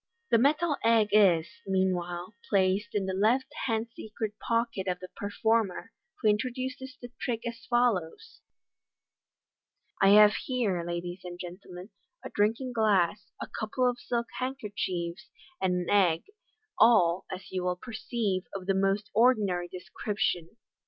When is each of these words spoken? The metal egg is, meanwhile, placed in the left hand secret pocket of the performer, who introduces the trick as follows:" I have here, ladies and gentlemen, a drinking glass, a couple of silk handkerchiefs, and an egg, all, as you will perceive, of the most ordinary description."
The 0.31 0.39
metal 0.39 0.77
egg 0.83 1.09
is, 1.11 1.47
meanwhile, 1.67 2.33
placed 2.49 2.95
in 2.95 3.05
the 3.05 3.13
left 3.13 3.53
hand 3.67 3.89
secret 3.93 4.33
pocket 4.39 4.87
of 4.87 4.99
the 4.99 5.09
performer, 5.15 5.91
who 6.23 6.27
introduces 6.27 6.97
the 6.99 7.11
trick 7.21 7.45
as 7.47 7.67
follows:" 7.69 8.41
I 10.01 10.09
have 10.19 10.33
here, 10.33 10.83
ladies 10.83 11.21
and 11.23 11.37
gentlemen, 11.39 11.91
a 12.25 12.31
drinking 12.31 12.73
glass, 12.73 13.29
a 13.39 13.45
couple 13.47 13.87
of 13.87 13.99
silk 13.99 14.25
handkerchiefs, 14.39 15.29
and 15.61 15.75
an 15.83 15.89
egg, 15.91 16.23
all, 16.79 17.25
as 17.31 17.51
you 17.51 17.63
will 17.63 17.75
perceive, 17.75 18.47
of 18.55 18.65
the 18.65 18.73
most 18.73 19.11
ordinary 19.13 19.67
description." 19.67 20.57